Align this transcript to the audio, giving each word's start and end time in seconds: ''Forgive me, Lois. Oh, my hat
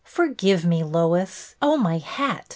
''Forgive 0.17 0.65
me, 0.65 0.83
Lois. 0.83 1.55
Oh, 1.61 1.77
my 1.77 1.99
hat 1.99 2.47